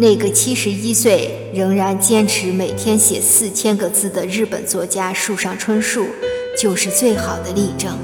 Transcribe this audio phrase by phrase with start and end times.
[0.00, 6.06] 那个七十一岁仍然坚持每天写四千个字的日本作家树上春树，
[6.56, 7.98] 就是最好的例证。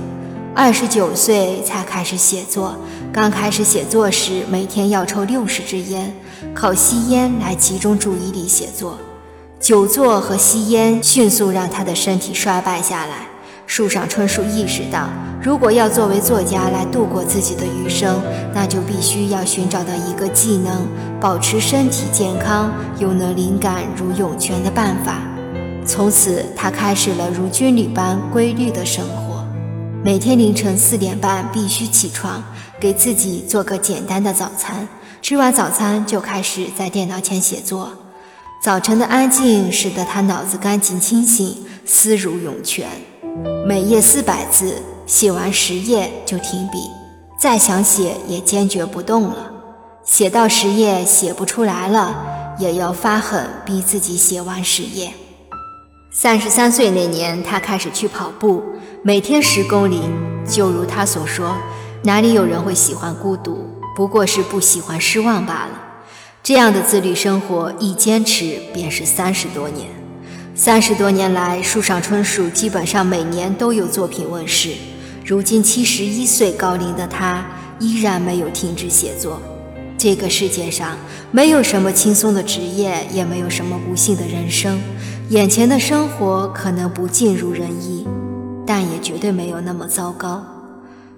[0.56, 2.76] 二十九岁才开始写作，
[3.12, 6.12] 刚开始写作时，每天要抽六十支烟，
[6.52, 8.98] 靠吸烟来集中注意力写作。
[9.60, 13.28] 久坐和吸烟迅速让他的身体衰败下来。
[13.66, 15.08] 树上春树意识到，
[15.42, 18.20] 如果要作为作家来度过自己的余生，
[18.54, 20.86] 那就必须要寻找到一个既能
[21.20, 25.18] 保持身体健康，又能灵感如涌泉的办法。
[25.86, 29.44] 从此，他开始了如军旅般规律的生活，
[30.04, 32.42] 每天凌晨四点半必须起床，
[32.78, 34.86] 给自己做个简单的早餐，
[35.20, 37.90] 吃完早餐就开始在电脑前写作。
[38.62, 42.88] 早晨的安静使得他脑子干净清醒，思如涌泉。
[43.66, 46.78] 每页四百字，写完十页就停笔，
[47.38, 49.50] 再想写也坚决不动了。
[50.04, 55.12] 写到十页写不出来了，也要发狠逼自己写完十页。
[56.12, 58.62] 三十三岁那年，他开始去跑步，
[59.02, 60.00] 每天十公里。
[60.46, 61.56] 就如他所说
[62.04, 63.66] ：“哪里有人会喜欢孤独？
[63.96, 65.80] 不过是不喜欢失望罢了。”
[66.44, 70.03] 这样的自律生活一坚持便是三十多年。
[70.56, 74.70] 三十多年来，树上春树基本上每年都有作品问世。
[75.26, 77.44] 如今七十一岁高龄的他，
[77.80, 79.42] 依然没有停止写作。
[79.98, 80.96] 这个世界上
[81.32, 84.80] 没有什么轻松的职业，也没有什么不幸的人生。
[85.30, 88.06] 眼前的生活可能不尽如人意，
[88.64, 90.44] 但也绝对没有那么糟糕。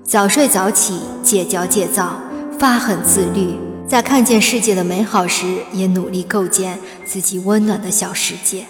[0.03, 2.19] 早睡早起，戒骄戒躁，
[2.59, 8.65] 发狠自律，在看见世界的美好时，也努力构建自己温暖的小世界。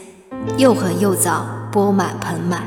[0.57, 2.63] 又狠又早，钵满盆满。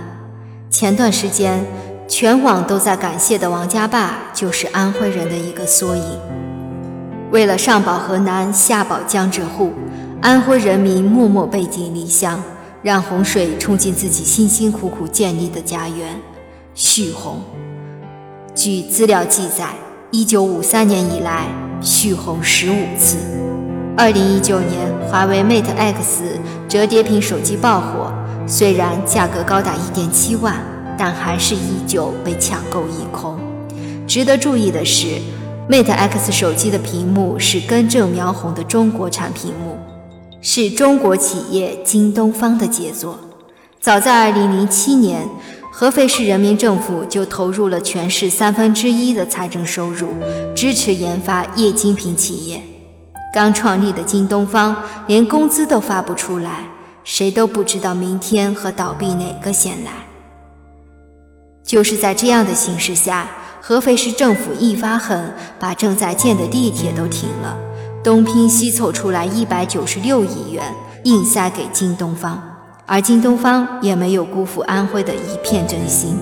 [0.70, 1.66] 前段时间，
[2.08, 6.04] 全网都在感谢的王家坝，就是安徽人的一个缩影。
[7.32, 9.74] 为了上保河南，下保江浙沪，
[10.22, 12.42] 安徽人民默默背井离乡，
[12.82, 16.20] 让洪水冲进自己辛辛苦苦建立的家园。
[16.76, 17.42] 蓄洪。
[18.54, 19.74] 据资料记载，
[20.12, 21.46] 一九五三年以来，
[21.82, 23.18] 蓄洪十五次。
[23.98, 26.24] 二零一九年，华为 Mate X
[26.70, 28.14] 折叠屏手机爆火，
[28.48, 30.56] 虽然价格高达一点七万，
[30.96, 33.40] 但还是依旧被抢购一空。
[34.08, 35.08] 值得注意的是
[35.68, 39.78] ，Mate X 手机的屏幕是根正苗红的中国产屏幕，
[40.42, 43.18] 是中国企业京东方的杰作。
[43.82, 45.28] 早在二零零七年，
[45.72, 50.10] 合肥市人民政府就投入了全市三分之一的财政收入，
[50.54, 52.62] 支持研发液晶屏企业。
[53.32, 54.76] 刚创立的京东方
[55.06, 56.64] 连工资都发不出来，
[57.04, 59.92] 谁都不知道明天和倒闭哪个先来。
[61.64, 63.28] 就是在这样的形势下，
[63.62, 67.56] 合肥市政府一发狠，把正在建的地铁都停了，
[68.04, 70.64] 东拼西凑出来一百九十六亿元，
[71.04, 72.42] 硬塞给京东方，
[72.88, 76.18] 而京东方也没有辜负安徽的一片真心。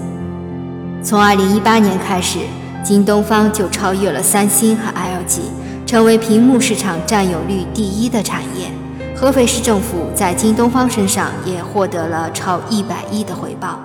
[1.02, 2.40] 从二零一八年开始，
[2.84, 5.40] 京东方就超越了三星和 LG。
[5.88, 8.70] 成为屏幕市场占有率第一的产业，
[9.16, 13.80] 合肥市政府在京东方身上也获得了超一百亿的回报。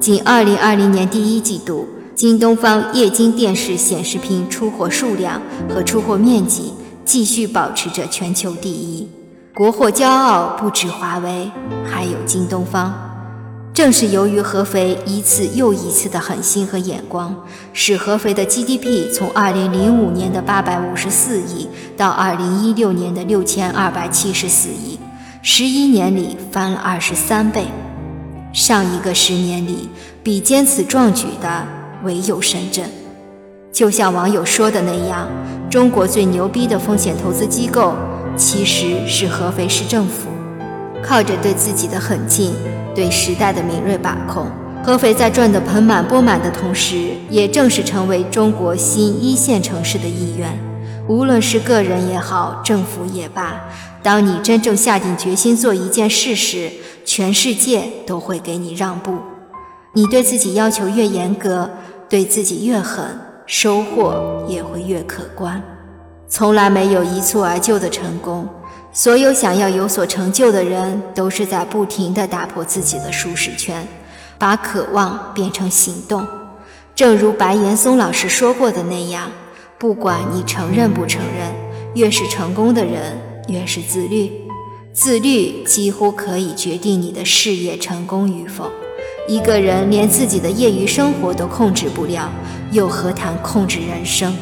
[0.00, 5.38] 仅2020年第一季度，京东方液晶电视显示屏出货数量
[5.68, 6.72] 和出货面积
[7.04, 9.06] 继续保持着全球第一，
[9.54, 11.50] 国货骄傲不止华为，
[11.84, 13.03] 还有京东方。
[13.74, 17.34] 正是由于合肥一次又一次的狠心和眼光，
[17.72, 25.00] 使合肥的 GDP 从2005年的854亿到2016年的6274亿，
[25.42, 27.66] 十一年里翻了二十三倍。
[28.52, 29.88] 上一个十年里，
[30.22, 31.66] 比肩此壮举的
[32.04, 32.88] 唯有深圳。
[33.72, 35.28] 就像网友说的那样，
[35.68, 37.92] 中国最牛逼的风险投资机构
[38.36, 40.28] 其实是合肥市政府，
[41.06, 42.54] 靠着对自己的狠劲。
[42.94, 44.46] 对时代的敏锐把控，
[44.84, 50.56] 合肥在赚得盆满钵满的同时，也正是成为中国新一线城市的一员。
[51.08, 53.60] 无论是个人也好，政府也罢，
[54.00, 56.70] 当你真正下定决心做一件事时，
[57.04, 59.18] 全世界都会给你让步。
[59.92, 61.68] 你对自己要求越严格，
[62.08, 63.04] 对自己越狠，
[63.44, 65.60] 收获也会越可观。
[66.28, 68.48] 从来没有一蹴而就的成功。
[68.96, 73.84] 所有想要有所成就的人，都是在不停地打破自己的舒适圈，
[74.38, 76.24] 把渴望变成行动。
[76.94, 79.32] 正如白岩松老师说过的那样，
[79.78, 81.52] 不管你承认不承认，
[81.96, 83.18] 越是成功的人，
[83.48, 84.30] 越是自律。
[84.92, 88.70] 自律几乎可以决定你的事业成功与否。
[89.26, 92.30] 一个人连自己的业余生活都控制不了，
[92.70, 94.32] 又何谈控制人生？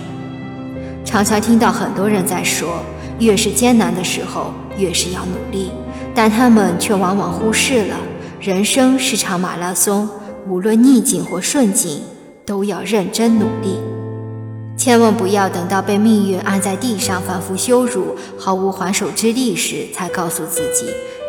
[1.07, 2.83] 常常听到很多人在说。
[3.23, 5.71] 越是艰难的时候，越是要努力，
[6.13, 7.97] 但他们却往往忽视了，
[8.41, 10.09] 人生是场马拉松，
[10.49, 12.03] 无论逆境或顺境，
[12.45, 13.79] 都要认真努力。
[14.77, 20.87] 千万不要等到被命运按在地上反复羞辱、毫无还手之力时，才告诉自己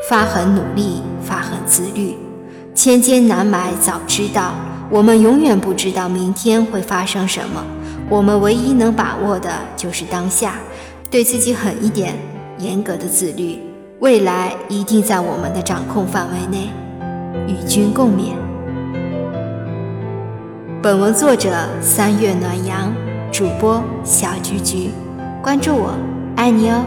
[0.10, 2.18] 发狠努力、发狠自律。
[2.74, 4.56] 千艰难埋早知道，
[4.89, 7.63] 我们永远不知道明天会发生什么。
[8.10, 10.56] 我们唯一能把握的就是当下，
[11.13, 12.15] 对自己狠一点，
[12.57, 13.60] 严格的自律，
[14.00, 16.69] 未来一定在我们的掌控范围内。
[17.48, 18.33] 与君共勉。
[20.81, 22.92] 本文作者三月暖阳。
[23.31, 24.89] 主播小菊菊，
[25.44, 25.94] 关注我，
[26.36, 26.83] 爱你哦。